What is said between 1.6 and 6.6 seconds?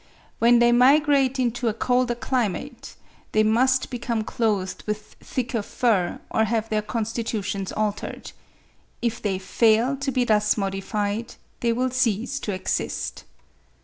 a colder climate, they must become clothed with thicker fur, or